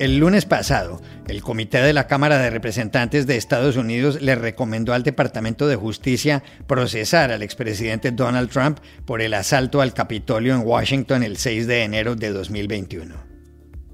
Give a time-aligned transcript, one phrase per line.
[0.00, 4.94] El lunes pasado, el Comité de la Cámara de Representantes de Estados Unidos le recomendó
[4.94, 10.62] al Departamento de Justicia procesar al expresidente Donald Trump por el asalto al Capitolio en
[10.64, 13.14] Washington el 6 de enero de 2021.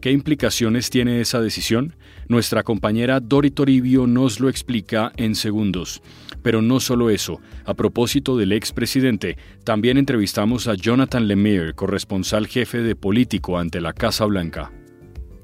[0.01, 1.97] ¿Qué implicaciones tiene esa decisión?
[2.29, 6.03] Nuestra compañera Dori Toribio nos lo explica en segundos.
[6.41, 12.79] Pero no solo eso, a propósito del expresidente, también entrevistamos a Jonathan Lemire, corresponsal jefe
[12.83, 14.71] de político ante la Casa Blanca.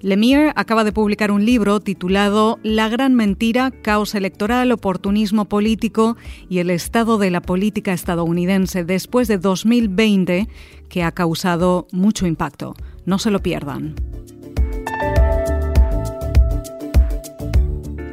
[0.03, 6.17] Lemire acaba de publicar un libro titulado La gran mentira, caos electoral, oportunismo político
[6.49, 10.49] y el estado de la política estadounidense después de 2020,
[10.89, 12.75] que ha causado mucho impacto.
[13.07, 13.95] No se lo pierdan.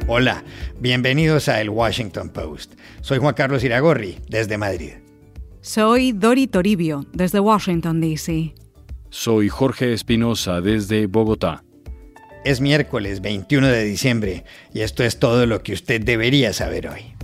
[0.06, 0.44] Hola,
[0.78, 2.74] bienvenidos a El Washington Post.
[3.00, 4.92] Soy Juan Carlos Iragorri, desde Madrid.
[5.60, 8.54] Soy Dori Toribio, desde Washington, D.C.
[9.08, 11.64] Soy Jorge Espinosa, desde Bogotá.
[12.42, 17.14] Es miércoles 21 de diciembre y esto es todo lo que usted debería saber hoy.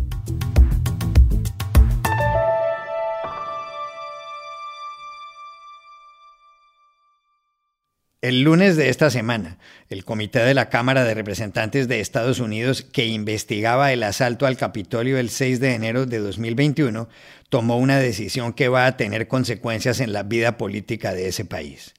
[8.20, 12.83] El lunes de esta semana, el Comité de la Cámara de Representantes de Estados Unidos
[12.83, 17.09] que investigaba el asalto al Capitolio el 6 de enero de 2021
[17.48, 21.94] tomó una decisión que va a tener consecuencias en la vida política de ese país.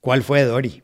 [0.00, 0.82] ¿Cuál fue, Dori?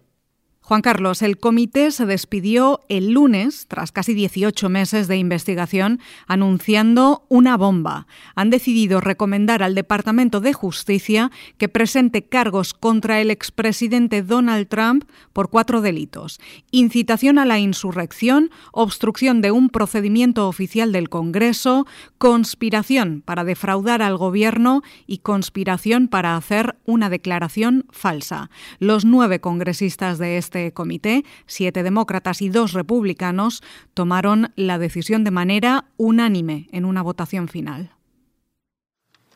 [0.67, 7.25] Juan Carlos, el comité se despidió el lunes, tras casi 18 meses de investigación, anunciando
[7.29, 8.09] una bomba.
[8.35, 15.05] Han decidido recomendar al Departamento de Justicia que presente cargos contra el expresidente Donald Trump
[15.33, 16.41] por cuatro delitos.
[16.73, 21.87] Incitación a la insurrección, obstrucción de un procedimiento oficial del Congreso,
[22.19, 28.51] conspiración para defraudar al gobierno y conspiración para hacer una declaración falsa.
[28.81, 33.63] Los nueve congresistas de este este comité, siete demócratas y dos republicanos
[33.95, 37.93] tomaron la decisión de manera unánime en una votación final.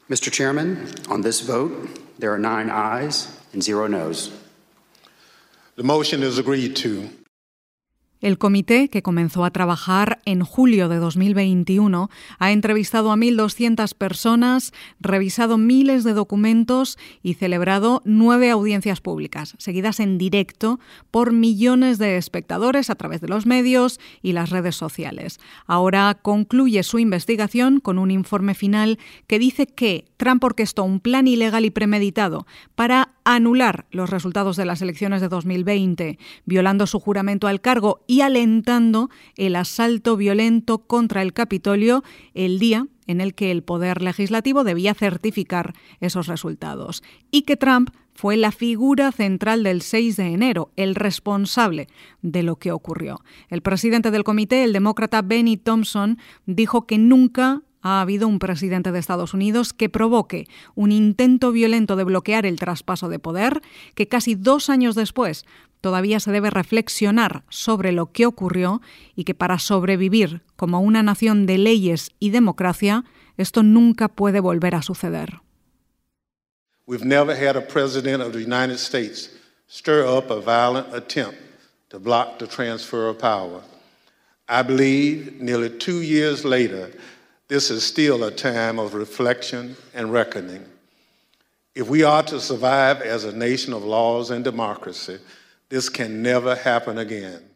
[0.08, 0.30] Mr.
[0.30, 0.78] Chairman,
[1.08, 1.72] on this vote,
[2.18, 4.32] there are nine ayes and zero noes.
[5.76, 7.08] The motion is agreed to.
[8.20, 14.72] El comité, que comenzó a trabajar en julio de 2021, ha entrevistado a 1.200 personas,
[15.00, 22.18] revisado miles de documentos y celebrado nueve audiencias públicas, seguidas en directo por millones de
[22.18, 25.40] espectadores a través de los medios y las redes sociales.
[25.66, 28.98] Ahora concluye su investigación con un informe final
[29.28, 34.64] que dice que Trump orquestó un plan ilegal y premeditado para anular los resultados de
[34.64, 41.22] las elecciones de 2020, violando su juramento al cargo y alentando el asalto violento contra
[41.22, 42.02] el Capitolio
[42.34, 47.02] el día en el que el Poder Legislativo debía certificar esos resultados.
[47.30, 51.88] Y que Trump fue la figura central del 6 de enero, el responsable
[52.22, 53.20] de lo que ocurrió.
[53.48, 58.92] El presidente del comité, el demócrata Benny Thompson, dijo que nunca ha habido un presidente
[58.92, 63.62] de Estados Unidos que provoque un intento violento de bloquear el traspaso de poder,
[63.94, 65.44] que casi dos años después
[65.80, 68.82] todavía se debe reflexionar sobre lo que ocurrió
[69.14, 73.04] y que para sobrevivir como una nación de leyes y democracia,
[73.36, 75.40] esto nunca puede volver a suceder.
[76.86, 79.30] We've never had a president of the United States
[79.68, 81.38] stir up a violent attempt
[81.88, 83.62] to block the transfer of power.
[84.48, 86.90] I believe nearly two years later,
[87.50, 90.64] this is still a time of reflection and reckoning.
[91.74, 95.18] If we are to survive as a nation of laws and democracy,
[95.70, 97.48] This can never happen again.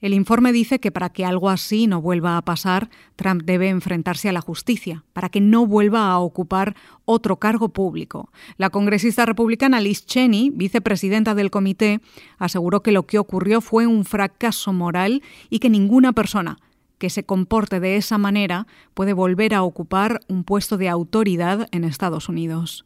[0.00, 4.28] El informe dice que para que algo así no vuelva a pasar, Trump debe enfrentarse
[4.28, 8.30] a la justicia, para que no vuelva a ocupar otro cargo público.
[8.56, 12.00] La congresista republicana Liz Cheney, vicepresidenta del comité,
[12.38, 15.20] aseguró que lo que ocurrió fue un fracaso moral
[15.50, 16.60] y que ninguna persona
[16.98, 21.84] que se comporte de esa manera puede volver a ocupar un puesto de autoridad en
[21.84, 22.84] Estados Unidos.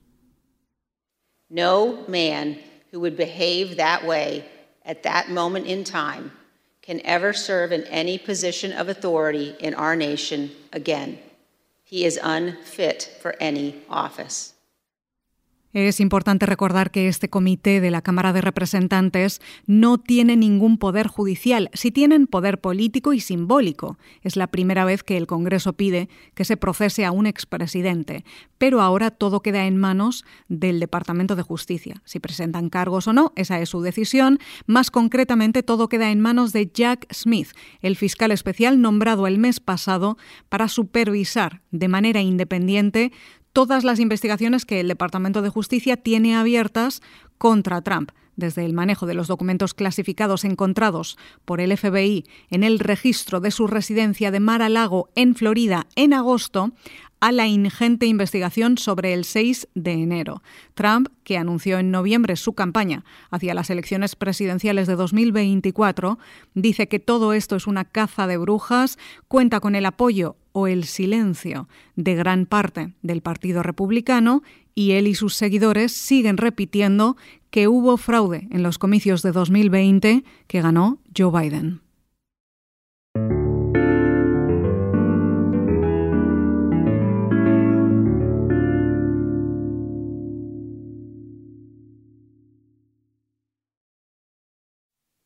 [1.50, 2.58] No man
[2.92, 4.44] who would behave that way
[4.84, 6.32] at that moment in time
[6.82, 11.18] can ever serve in any position of authority in our nation again.
[11.84, 14.51] He is unfit for any office.
[15.72, 21.06] Es importante recordar que este comité de la Cámara de Representantes no tiene ningún poder
[21.06, 23.96] judicial, sí tienen poder político y simbólico.
[24.20, 28.22] Es la primera vez que el Congreso pide que se procese a un expresidente,
[28.58, 32.02] pero ahora todo queda en manos del Departamento de Justicia.
[32.04, 34.40] Si presentan cargos o no, esa es su decisión.
[34.66, 37.48] Más concretamente, todo queda en manos de Jack Smith,
[37.80, 40.18] el fiscal especial nombrado el mes pasado
[40.50, 43.10] para supervisar de manera independiente
[43.52, 47.02] todas las investigaciones que el Departamento de Justicia tiene abiertas
[47.38, 52.78] contra Trump, desde el manejo de los documentos clasificados encontrados por el FBI en el
[52.78, 56.72] registro de su residencia de Mar-a-Lago en Florida en agosto,
[57.20, 60.42] a la ingente investigación sobre el 6 de enero.
[60.74, 66.18] Trump, que anunció en noviembre su campaña hacia las elecciones presidenciales de 2024,
[66.54, 70.84] dice que todo esto es una caza de brujas, cuenta con el apoyo o el
[70.84, 74.42] silencio de gran parte del Partido Republicano
[74.74, 77.16] y él y sus seguidores siguen repitiendo
[77.50, 81.80] que hubo fraude en los comicios de 2020 que ganó Joe Biden.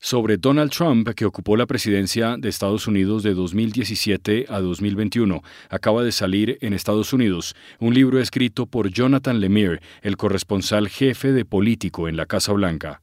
[0.06, 5.43] Sobre Donald Trump, que ocupó la presidencia de Estados Unidos de 2017 a 2021.
[5.69, 11.32] Acaba de salir en Estados Unidos un libro escrito por Jonathan Lemire, el corresponsal jefe
[11.32, 13.03] de político en la Casa Blanca.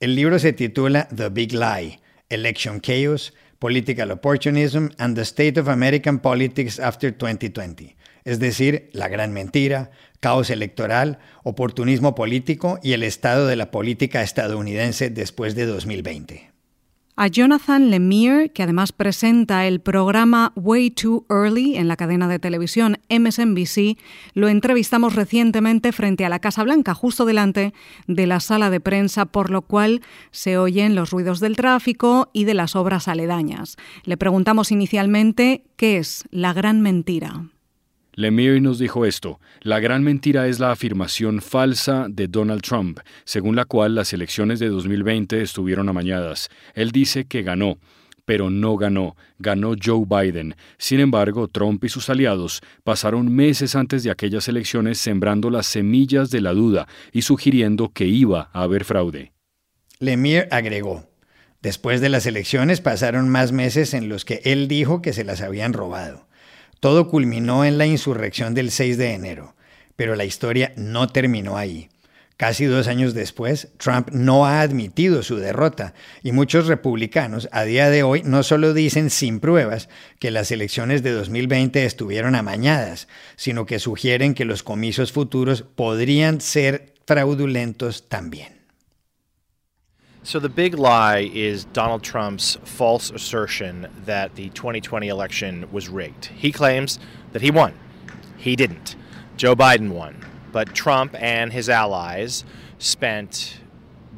[0.00, 5.68] El libro se titula The Big Lie, Election Chaos, Political Opportunism and the State of
[5.68, 7.94] American Politics After 2020
[8.24, 9.90] es decir, la gran mentira,
[10.20, 16.54] caos electoral, oportunismo político y el estado de la política estadounidense después de 2020.
[17.16, 22.40] A Jonathan Lemire, que además presenta el programa Way Too Early en la cadena de
[22.40, 23.96] televisión MSNBC,
[24.32, 27.72] lo entrevistamos recientemente frente a la Casa Blanca, justo delante
[28.08, 32.46] de la sala de prensa, por lo cual se oyen los ruidos del tráfico y
[32.46, 33.76] de las obras aledañas.
[34.02, 37.44] Le preguntamos inicialmente qué es la gran mentira.
[38.16, 43.56] Lemire nos dijo esto, la gran mentira es la afirmación falsa de Donald Trump, según
[43.56, 46.48] la cual las elecciones de 2020 estuvieron amañadas.
[46.74, 47.78] Él dice que ganó,
[48.24, 50.54] pero no ganó, ganó Joe Biden.
[50.78, 56.30] Sin embargo, Trump y sus aliados pasaron meses antes de aquellas elecciones sembrando las semillas
[56.30, 59.32] de la duda y sugiriendo que iba a haber fraude.
[59.98, 61.08] Lemire agregó,
[61.62, 65.40] después de las elecciones pasaron más meses en los que él dijo que se las
[65.40, 66.28] habían robado.
[66.84, 69.54] Todo culminó en la insurrección del 6 de enero,
[69.96, 71.88] pero la historia no terminó ahí.
[72.36, 77.88] Casi dos años después, Trump no ha admitido su derrota y muchos republicanos a día
[77.88, 79.88] de hoy no solo dicen sin pruebas
[80.18, 86.42] que las elecciones de 2020 estuvieron amañadas, sino que sugieren que los comicios futuros podrían
[86.42, 88.53] ser fraudulentos también.
[90.26, 96.24] So the big lie is Donald Trump's false assertion that the 2020 election was rigged.
[96.24, 96.98] He claims
[97.32, 97.74] that he won.
[98.38, 98.96] He didn't.
[99.36, 100.24] Joe Biden won.
[100.50, 102.42] But Trump and his allies
[102.78, 103.60] spent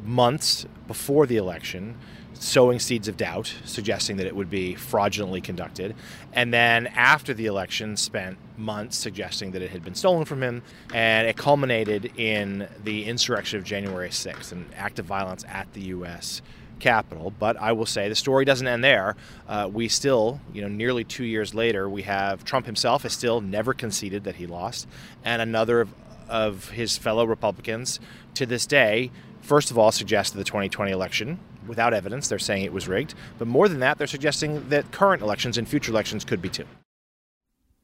[0.05, 1.97] months before the election
[2.35, 5.97] sowing seeds of doubt, suggesting that it would be fraudulently conducted.
[6.33, 10.63] And then after the election, spent months suggesting that it had been stolen from him.
[10.93, 15.83] And it culminated in the insurrection of January 6th, an act of violence at the
[15.83, 16.43] U.S.
[16.79, 17.33] Capitol.
[17.39, 19.17] But I will say the story doesn't end there.
[19.49, 23.41] Uh, we still, you know, nearly two years later, we have Trump himself has still
[23.41, 24.87] never conceded that he lost,
[25.25, 25.95] and another of,
[26.29, 28.01] of his fellow Republicans
[28.35, 29.11] to this day,
[29.41, 32.29] first of all, suggested the 2020 election without evidence.
[32.29, 33.15] They're saying it was rigged.
[33.39, 36.67] But more than that, they're suggesting that current elections and future elections could be too.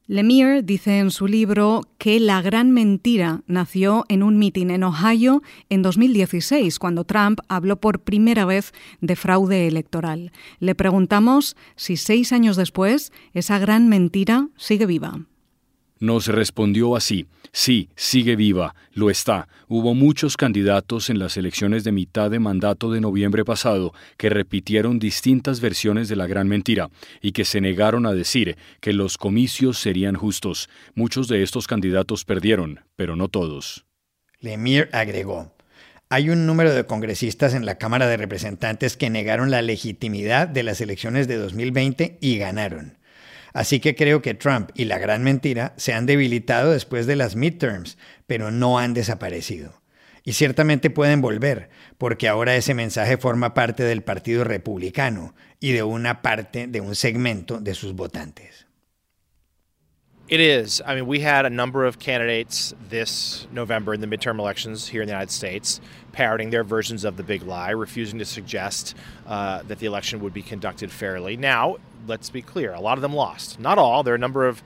[0.05, 5.41] Lemire dice en su libro que la gran mentira nació en un mitin en Ohio
[5.69, 10.33] en 2016, cuando Trump habló por primera vez de fraude electoral.
[10.59, 15.21] Le preguntamos si seis años después esa gran mentira sigue viva.
[16.03, 19.47] Nos respondió así, sí, sigue viva, lo está.
[19.69, 24.99] Hubo muchos candidatos en las elecciones de mitad de mandato de noviembre pasado que repitieron
[24.99, 26.89] distintas versiones de la gran mentira
[27.21, 30.67] y que se negaron a decir que los comicios serían justos.
[30.93, 33.85] Muchos de estos candidatos perdieron, pero no todos.
[34.41, 35.53] Lemire agregó,
[36.09, 40.63] hay un número de congresistas en la Cámara de Representantes que negaron la legitimidad de
[40.63, 42.97] las elecciones de 2020 y ganaron.
[43.53, 47.35] Así que creo que Trump y la gran mentira se han debilitado después de las
[47.35, 49.81] midterms, pero no han desaparecido.
[50.23, 55.83] Y ciertamente pueden volver, porque ahora ese mensaje forma parte del Partido Republicano y de
[55.83, 58.62] una parte de un segmento de sus votantes.
[60.29, 60.81] It is.
[60.85, 65.01] I mean, we had a number of candidates this November in the midterm elections here
[65.01, 65.81] in the United States
[66.13, 68.95] parroting their versions of the big lie, refusing to suggest
[69.27, 71.35] uh, that the election would be conducted fairly.
[71.35, 71.75] Now,
[72.07, 73.59] let's be clear, a lot of them lost.
[73.59, 74.01] Not all.
[74.03, 74.63] There are a number of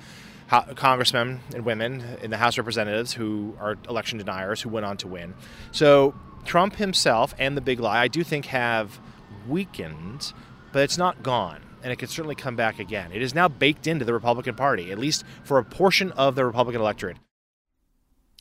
[0.76, 4.96] congressmen and women in the House of Representatives who are election deniers who went on
[4.98, 5.34] to win.
[5.72, 6.14] So,
[6.46, 9.00] Trump himself and the big lie, I do think, have
[9.48, 10.34] weakened,
[10.72, 13.14] but it's not gone and it could certainly come back again.
[13.14, 16.44] It is now baked into the Republican Party, at least for a portion of the
[16.44, 17.18] Republican electorate.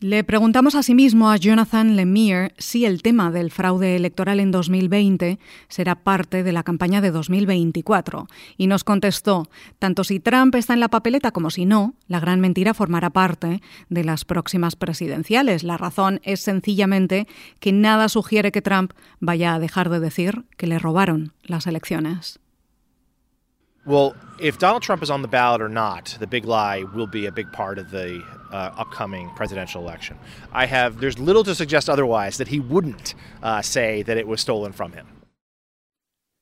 [0.01, 5.39] Le preguntamos asimismo a Jonathan Lemire si el tema del fraude electoral en 2020
[5.69, 8.27] será parte de la campaña de 2024
[8.59, 9.49] y nos contestó,
[9.79, 13.63] tanto si Trump está en la papeleta como si no, la gran mentira formará parte
[13.89, 15.63] de las próximas presidenciales.
[15.63, 17.27] La razón es sencillamente
[17.59, 22.39] que nada sugiere que Trump vaya a dejar de decir que le robaron las elecciones.
[23.87, 27.27] Well, if Donald Trump is on the ballot or not, the big lie will be
[27.27, 30.19] a big part of the uh, upcoming presidential election.
[30.53, 33.15] I have, there's little to suggest otherwise that he wouldn't
[33.45, 35.07] uh, say that it was stolen from him.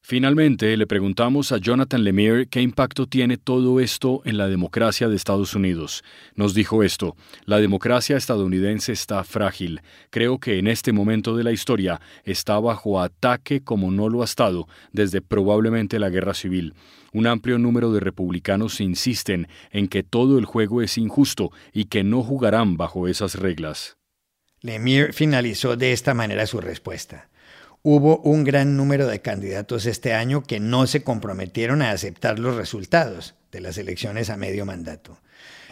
[0.07, 5.17] Finalmente, le preguntamos a Jonathan Lemire qué impacto tiene todo esto en la democracia de
[5.17, 6.05] Estados Unidos.
[6.35, 9.81] Nos dijo esto, la democracia estadounidense está frágil.
[10.11, 14.27] Creo que en este momento de la historia está bajo ataque como no lo ha
[14.27, 16.75] estado desde probablemente la guerra civil.
[17.15, 22.05] Un amplio número de republicanos insisten en que todo el juego es injusto y que
[22.05, 23.97] no jugarán bajo esas reglas.
[24.61, 27.31] Lemire finalizó de esta manera su respuesta.
[27.87, 32.57] Hubo un gran número de candidatos este año que no se comprometieron a aceptar los
[32.57, 35.21] resultados de las elecciones a medio mandato.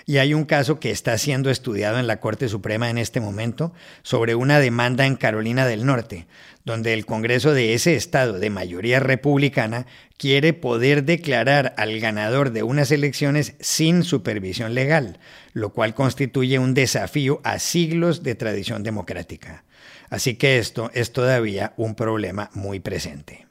[0.05, 3.73] Y hay un caso que está siendo estudiado en la Corte Suprema en este momento
[4.03, 6.27] sobre una demanda en Carolina del Norte,
[6.67, 9.87] donde el Congreso de ese estado de mayoría republicana
[10.19, 15.19] quiere poder declarar al ganador de unas elecciones sin supervisión legal,
[15.55, 19.65] lo cual constituye un desafío a siglos de tradición democrática.
[20.13, 23.47] Así que esto es todavía un problema muy presente.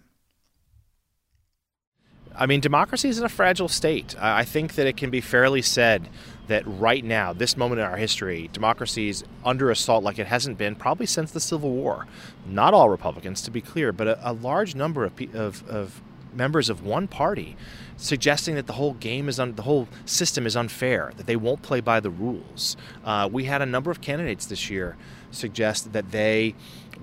[2.35, 4.15] I mean, democracy is in a fragile state.
[4.21, 6.07] I think that it can be fairly said
[6.49, 10.59] that right now, this moment in our history, democracy is under assault like it hasn't
[10.59, 12.05] been probably since the Civil War.
[12.45, 16.01] Not all Republicans, to be clear, but a, a large number of, of, of
[16.33, 17.55] members of one party
[17.97, 21.61] suggesting that the whole game is un- the whole system is unfair, that they won't
[21.61, 22.75] play by the rules.
[23.05, 24.97] Uh, we had a number of candidates this year
[25.29, 26.53] suggest that they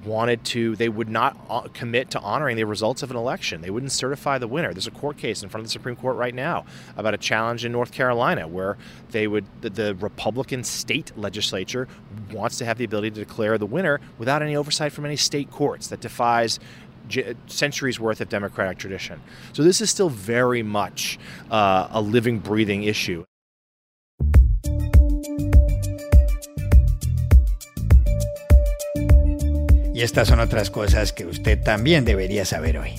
[0.04, 3.60] wanted to they would not uh, commit to honoring the results of an election.
[3.62, 4.72] They wouldn't certify the winner.
[4.72, 6.66] There's a court case in front of the supreme court right now
[6.96, 8.76] about a challenge in north carolina where
[9.10, 11.88] they would the, the republican state legislature
[12.30, 15.50] wants to have the ability to declare the winner without any oversight from any state
[15.50, 15.88] courts.
[15.88, 16.60] That defies
[17.46, 19.20] centuries worth of democratic tradition.
[19.52, 21.18] So this is still very much
[21.50, 23.24] uh, a living, breathing issue.
[29.98, 32.94] Y estas son otras cosas que usted también debería saber hoy.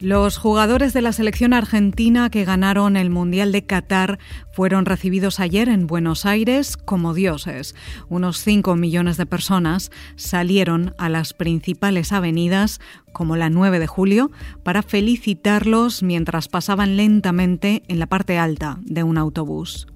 [0.00, 4.20] Los jugadores de la selección argentina que ganaron el Mundial de Qatar
[4.52, 7.74] fueron recibidos ayer en Buenos Aires como dioses.
[8.08, 12.80] Unos 5 millones de personas salieron a las principales avenidas,
[13.12, 14.30] como la 9 de julio,
[14.62, 19.88] para felicitarlos mientras pasaban lentamente en la parte alta de un autobús.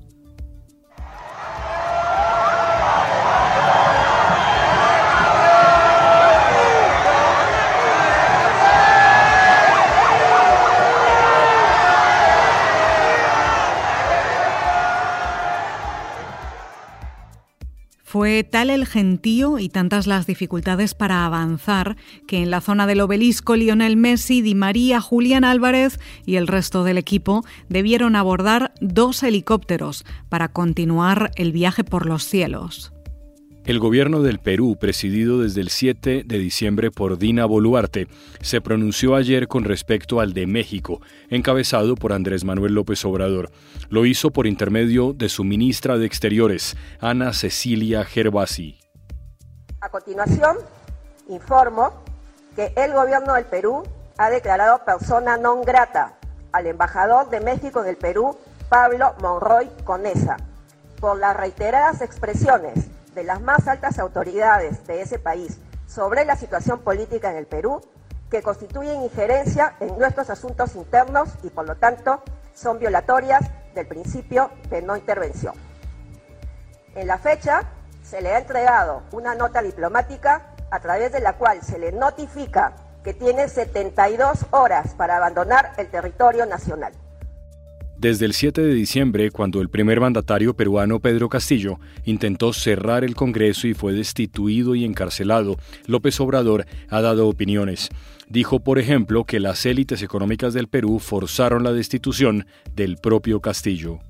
[18.13, 23.01] Fue tal el gentío y tantas las dificultades para avanzar que en la zona del
[23.01, 29.23] obelisco Lionel Messi, Di María, Julián Álvarez y el resto del equipo debieron abordar dos
[29.23, 32.93] helicópteros para continuar el viaje por los cielos.
[33.65, 38.09] El gobierno del Perú, presidido desde el 7 de diciembre por Dina Boluarte,
[38.41, 41.01] se pronunció ayer con respecto al de México,
[41.31, 43.53] encabezado por Andrés Manuel López Obrador.
[43.89, 48.81] Lo hizo por intermedio de su ministra de Exteriores, Ana Cecilia Gervasi.
[49.81, 50.57] A continuación,
[51.29, 51.93] informo
[52.57, 53.85] que el gobierno del Perú
[54.19, 56.19] ha declarado persona non grata
[56.51, 58.35] al embajador de México en el Perú,
[58.69, 60.37] Pablo Monroy Conesa,
[60.99, 66.81] por las reiteradas expresiones de las más altas autoridades de ese país sobre la situación
[66.81, 67.81] política en el Perú
[68.31, 72.23] que constituyen injerencia en nuestros asuntos internos y por lo tanto
[72.55, 73.43] son violatorias
[73.75, 75.55] del principio de no intervención.
[76.95, 77.63] En la fecha
[78.03, 82.75] se le ha entregado una nota diplomática a través de la cual se le notifica
[83.05, 86.93] que tiene 72 horas para abandonar el territorio nacional.
[88.03, 93.15] Desde el 7 de diciembre, cuando el primer mandatario peruano Pedro Castillo intentó cerrar el
[93.15, 95.57] Congreso y fue destituido y encarcelado,
[95.87, 97.91] López Obrador ha dado opiniones.
[98.29, 104.01] Dijo, por ejemplo, que las élites económicas del Perú forzaron la destitución del propio Castillo.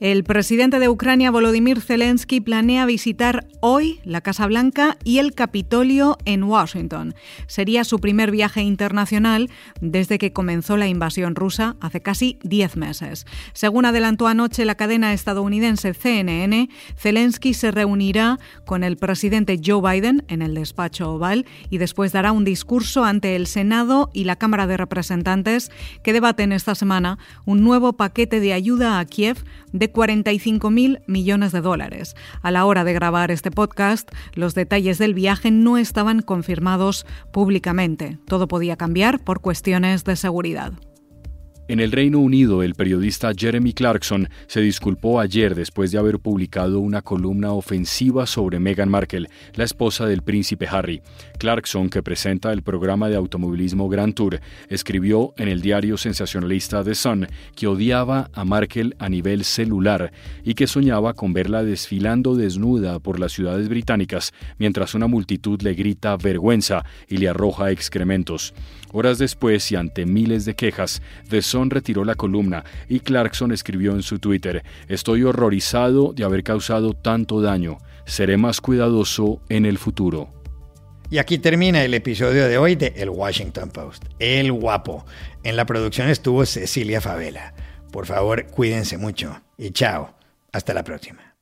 [0.00, 6.18] El presidente de Ucrania, Volodymyr Zelensky, planea visitar hoy la Casa Blanca y el Capitolio
[6.24, 7.14] en Washington.
[7.46, 13.24] Sería su primer viaje internacional desde que comenzó la invasión rusa hace casi 10 meses.
[13.52, 20.24] Según adelantó anoche la cadena estadounidense CNN, Zelensky se reunirá con el presidente Joe Biden
[20.26, 24.66] en el despacho oval y después dará un discurso ante el Senado y la Cámara
[24.66, 25.70] de Representantes
[26.02, 29.44] que debaten esta semana un nuevo paquete de ayuda a Kiev
[29.84, 32.16] de 45 mil millones de dólares.
[32.40, 38.16] A la hora de grabar este podcast, los detalles del viaje no estaban confirmados públicamente.
[38.26, 40.72] Todo podía cambiar por cuestiones de seguridad.
[41.66, 46.78] En el Reino Unido, el periodista Jeremy Clarkson se disculpó ayer después de haber publicado
[46.78, 51.00] una columna ofensiva sobre Meghan Markle, la esposa del príncipe Harry.
[51.38, 56.94] Clarkson, que presenta el programa de automovilismo Grand Tour, escribió en el diario sensacionalista The
[56.94, 60.12] Sun que odiaba a Markle a nivel celular
[60.44, 65.72] y que soñaba con verla desfilando desnuda por las ciudades británicas mientras una multitud le
[65.72, 68.52] grita vergüenza y le arroja excrementos.
[68.96, 73.90] Horas después y ante miles de quejas, The Sun retiró la columna y Clarkson escribió
[73.90, 77.78] en su Twitter, Estoy horrorizado de haber causado tanto daño.
[78.06, 80.32] Seré más cuidadoso en el futuro.
[81.10, 84.04] Y aquí termina el episodio de hoy de El Washington Post.
[84.20, 85.04] El guapo.
[85.42, 87.52] En la producción estuvo Cecilia Favela.
[87.90, 89.42] Por favor, cuídense mucho.
[89.58, 90.14] Y chao.
[90.52, 91.33] Hasta la próxima.